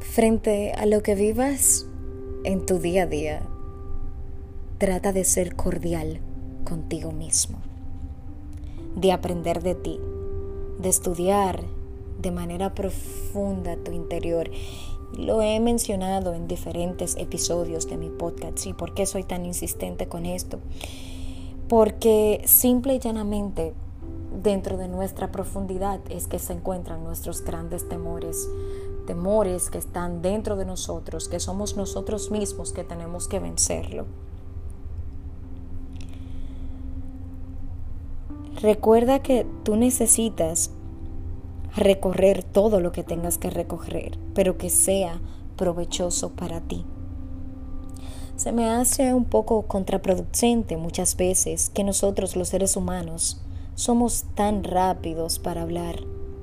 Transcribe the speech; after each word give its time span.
Frente 0.00 0.72
a 0.72 0.86
lo 0.86 1.02
que 1.02 1.14
vivas 1.14 1.86
en 2.44 2.66
tu 2.66 2.78
día 2.78 3.04
a 3.04 3.06
día, 3.06 3.42
trata 4.78 5.12
de 5.12 5.24
ser 5.24 5.56
cordial 5.56 6.20
contigo 6.64 7.10
mismo, 7.10 7.58
de 8.96 9.12
aprender 9.12 9.62
de 9.62 9.74
ti, 9.74 9.98
de 10.78 10.88
estudiar 10.88 11.64
de 12.20 12.30
manera 12.30 12.74
profunda 12.74 13.76
tu 13.76 13.92
interior. 13.92 14.50
Lo 15.16 15.42
he 15.42 15.58
mencionado 15.60 16.34
en 16.34 16.48
diferentes 16.48 17.16
episodios 17.16 17.88
de 17.88 17.96
mi 17.96 18.08
podcast. 18.08 18.66
¿Y 18.66 18.72
por 18.72 18.94
qué 18.94 19.06
soy 19.06 19.22
tan 19.22 19.46
insistente 19.46 20.06
con 20.06 20.26
esto? 20.26 20.60
Porque 21.68 22.42
simple 22.44 22.94
y 22.94 22.98
llanamente 22.98 23.74
dentro 24.44 24.76
de 24.76 24.88
nuestra 24.88 25.32
profundidad 25.32 26.00
es 26.10 26.28
que 26.28 26.38
se 26.38 26.52
encuentran 26.52 27.02
nuestros 27.02 27.42
grandes 27.42 27.88
temores, 27.88 28.46
temores 29.06 29.70
que 29.70 29.78
están 29.78 30.20
dentro 30.20 30.54
de 30.54 30.66
nosotros, 30.66 31.28
que 31.28 31.40
somos 31.40 31.76
nosotros 31.76 32.30
mismos 32.30 32.72
que 32.72 32.84
tenemos 32.84 33.26
que 33.26 33.40
vencerlo. 33.40 34.04
Recuerda 38.60 39.20
que 39.20 39.46
tú 39.64 39.76
necesitas 39.76 40.70
recorrer 41.74 42.44
todo 42.44 42.80
lo 42.80 42.92
que 42.92 43.02
tengas 43.02 43.38
que 43.38 43.50
recorrer, 43.50 44.18
pero 44.34 44.58
que 44.58 44.68
sea 44.68 45.20
provechoso 45.56 46.30
para 46.30 46.60
ti. 46.60 46.84
Se 48.36 48.52
me 48.52 48.68
hace 48.68 49.14
un 49.14 49.24
poco 49.24 49.62
contraproducente 49.62 50.76
muchas 50.76 51.16
veces 51.16 51.70
que 51.70 51.82
nosotros 51.82 52.36
los 52.36 52.48
seres 52.48 52.76
humanos 52.76 53.40
somos 53.74 54.24
tan 54.34 54.64
rápidos 54.64 55.38
para 55.38 55.62
hablar 55.62 55.96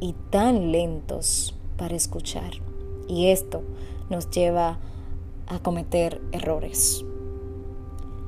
y 0.00 0.14
tan 0.30 0.72
lentos 0.72 1.54
para 1.76 1.96
escuchar. 1.96 2.52
Y 3.08 3.28
esto 3.28 3.62
nos 4.10 4.30
lleva 4.30 4.78
a 5.46 5.58
cometer 5.58 6.20
errores 6.32 7.04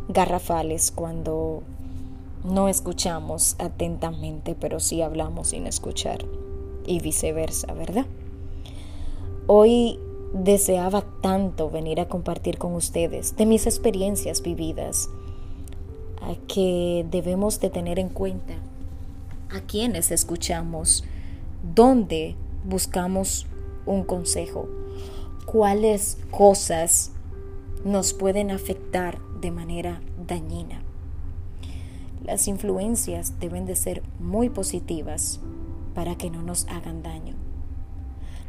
garrafales 0.08 0.92
cuando 0.92 1.62
no 2.44 2.68
escuchamos 2.68 3.56
atentamente, 3.58 4.54
pero 4.54 4.80
sí 4.80 5.02
hablamos 5.02 5.48
sin 5.48 5.66
escuchar. 5.66 6.24
Y 6.86 7.00
viceversa, 7.00 7.72
¿verdad? 7.74 8.06
Hoy 9.48 9.98
deseaba 10.32 11.02
tanto 11.20 11.68
venir 11.70 12.00
a 12.00 12.08
compartir 12.08 12.58
con 12.58 12.74
ustedes 12.74 13.36
de 13.36 13.46
mis 13.46 13.66
experiencias 13.66 14.42
vividas, 14.42 15.08
a 16.22 16.34
que 16.46 17.04
debemos 17.10 17.60
de 17.60 17.70
tener 17.70 17.98
en 17.98 18.08
cuenta 18.08 18.54
a 19.56 19.60
quienes 19.62 20.10
escuchamos, 20.10 21.04
dónde 21.74 22.36
buscamos 22.64 23.46
un 23.86 24.04
consejo, 24.04 24.68
cuáles 25.46 26.18
cosas 26.30 27.12
nos 27.84 28.12
pueden 28.12 28.50
afectar 28.50 29.18
de 29.40 29.50
manera 29.50 30.00
dañina. 30.26 30.82
Las 32.22 32.48
influencias 32.48 33.38
deben 33.40 33.66
de 33.66 33.76
ser 33.76 34.02
muy 34.18 34.48
positivas 34.48 35.40
para 35.94 36.16
que 36.16 36.30
no 36.30 36.42
nos 36.42 36.66
hagan 36.66 37.02
daño. 37.02 37.34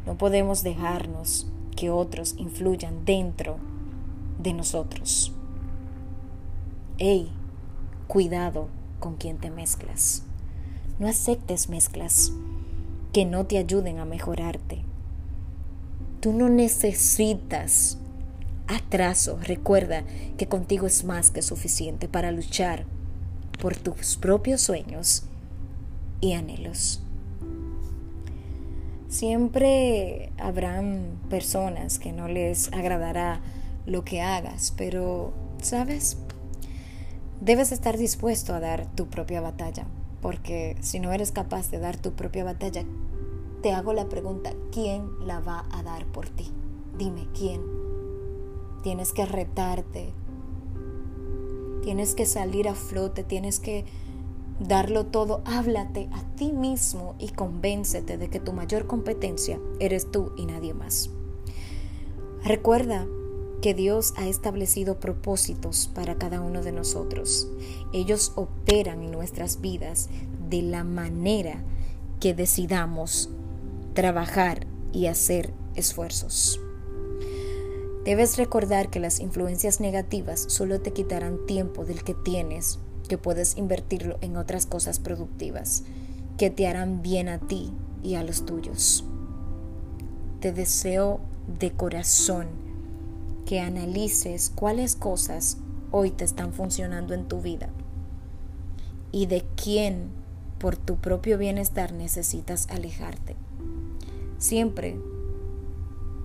No 0.04 0.18
podemos 0.18 0.62
dejarnos 0.62 1.46
que 1.76 1.90
otros 1.90 2.34
influyan 2.38 3.04
dentro 3.04 3.56
de 4.42 4.52
nosotros. 4.52 5.32
Ey, 6.98 7.30
cuidado 8.08 8.68
con 8.98 9.16
quien 9.16 9.38
te 9.38 9.50
mezclas. 9.50 10.24
No 10.98 11.06
aceptes 11.06 11.68
mezclas 11.68 12.32
que 13.12 13.24
no 13.24 13.46
te 13.46 13.58
ayuden 13.58 13.98
a 13.98 14.04
mejorarte. 14.04 14.82
Tú 16.20 16.32
no 16.32 16.48
necesitas 16.48 17.98
atraso. 18.66 19.38
Recuerda 19.42 20.04
que 20.36 20.48
contigo 20.48 20.86
es 20.86 21.04
más 21.04 21.30
que 21.30 21.42
suficiente 21.42 22.08
para 22.08 22.32
luchar 22.32 22.84
por 23.60 23.76
tus 23.76 24.16
propios 24.16 24.60
sueños 24.60 25.24
y 26.20 26.32
anhelos. 26.32 27.02
Siempre 29.08 30.32
habrán 30.38 31.18
personas 31.30 31.98
que 31.98 32.12
no 32.12 32.28
les 32.28 32.72
agradará 32.72 33.40
lo 33.86 34.04
que 34.04 34.20
hagas, 34.20 34.74
pero, 34.76 35.32
¿sabes? 35.62 36.18
Debes 37.40 37.72
estar 37.72 37.96
dispuesto 37.96 38.52
a 38.52 38.60
dar 38.60 38.86
tu 38.94 39.06
propia 39.06 39.40
batalla, 39.40 39.86
porque 40.20 40.76
si 40.80 41.00
no 41.00 41.12
eres 41.12 41.32
capaz 41.32 41.70
de 41.70 41.78
dar 41.78 41.96
tu 41.96 42.12
propia 42.12 42.44
batalla, 42.44 42.84
te 43.62 43.72
hago 43.72 43.92
la 43.92 44.08
pregunta, 44.08 44.52
¿quién 44.72 45.08
la 45.26 45.40
va 45.40 45.64
a 45.70 45.82
dar 45.82 46.06
por 46.06 46.28
ti? 46.28 46.50
Dime, 46.96 47.26
¿quién? 47.36 47.60
Tienes 48.82 49.12
que 49.12 49.26
retarte, 49.26 50.12
tienes 51.82 52.14
que 52.14 52.26
salir 52.26 52.68
a 52.68 52.74
flote, 52.74 53.24
tienes 53.24 53.60
que 53.60 53.84
darlo 54.60 55.06
todo, 55.06 55.42
háblate 55.44 56.08
a 56.12 56.22
ti 56.36 56.52
mismo 56.52 57.14
y 57.18 57.28
convéncete 57.28 58.18
de 58.18 58.28
que 58.28 58.40
tu 58.40 58.52
mayor 58.52 58.86
competencia 58.86 59.60
eres 59.80 60.10
tú 60.10 60.32
y 60.36 60.46
nadie 60.46 60.74
más. 60.74 61.10
Recuerda 62.44 63.06
que 63.60 63.74
Dios 63.74 64.14
ha 64.16 64.26
establecido 64.28 65.00
propósitos 65.00 65.90
para 65.94 66.16
cada 66.16 66.40
uno 66.40 66.62
de 66.62 66.72
nosotros. 66.72 67.48
Ellos 67.92 68.32
operan 68.36 69.02
en 69.02 69.10
nuestras 69.10 69.60
vidas 69.60 70.08
de 70.48 70.62
la 70.62 70.84
manera 70.84 71.62
que 72.20 72.34
decidamos 72.34 73.30
trabajar 73.94 74.66
y 74.92 75.06
hacer 75.06 75.52
esfuerzos. 75.74 76.60
Debes 78.04 78.38
recordar 78.38 78.90
que 78.90 79.00
las 79.00 79.20
influencias 79.20 79.80
negativas 79.80 80.44
solo 80.48 80.80
te 80.80 80.92
quitarán 80.92 81.44
tiempo 81.46 81.84
del 81.84 82.04
que 82.04 82.14
tienes 82.14 82.78
que 83.08 83.18
puedes 83.18 83.56
invertirlo 83.56 84.18
en 84.20 84.36
otras 84.36 84.66
cosas 84.66 84.98
productivas 84.98 85.82
que 86.36 86.50
te 86.50 86.68
harán 86.68 87.02
bien 87.02 87.28
a 87.28 87.38
ti 87.38 87.72
y 88.02 88.14
a 88.14 88.22
los 88.22 88.46
tuyos. 88.46 89.04
Te 90.40 90.52
deseo 90.52 91.20
de 91.58 91.72
corazón 91.72 92.46
que 93.48 93.60
analices 93.60 94.52
cuáles 94.54 94.94
cosas 94.94 95.56
hoy 95.90 96.10
te 96.10 96.26
están 96.26 96.52
funcionando 96.52 97.14
en 97.14 97.28
tu 97.28 97.40
vida 97.40 97.70
y 99.10 99.24
de 99.24 99.42
quién 99.56 100.10
por 100.58 100.76
tu 100.76 100.96
propio 100.96 101.38
bienestar 101.38 101.94
necesitas 101.94 102.68
alejarte. 102.68 103.36
Siempre 104.36 105.00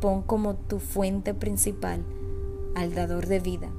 pon 0.02 0.22
como 0.22 0.56
tu 0.56 0.80
fuente 0.80 1.34
principal 1.34 2.04
al 2.76 2.94
dador 2.94 3.28
de 3.28 3.40
vida, 3.40 3.70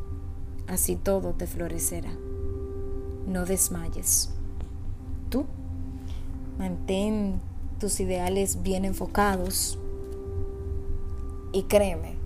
así 0.66 0.96
todo 0.96 1.34
te 1.34 1.46
florecerá 1.46 2.16
no 3.26 3.44
desmayes. 3.44 4.30
Tú 5.28 5.44
mantén 6.58 7.42
tus 7.78 8.00
ideales 8.00 8.62
bien 8.62 8.86
enfocados 8.86 9.78
y 11.52 11.64
créeme 11.64 12.23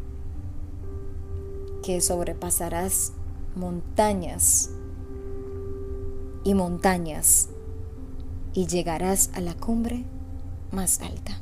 que 1.89 2.03
sobrepasarás 2.03 3.15
montañas 3.57 4.69
y 6.45 6.53
montañas 6.53 7.49
y 8.53 8.67
llegarás 8.67 9.31
a 9.33 9.41
la 9.41 9.55
cumbre 9.55 10.05
más 10.71 11.01
alta. 11.01 11.41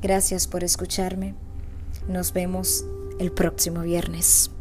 Gracias 0.00 0.46
por 0.46 0.62
escucharme. 0.62 1.34
Nos 2.06 2.32
vemos 2.32 2.84
el 3.18 3.32
próximo 3.32 3.80
viernes. 3.80 4.52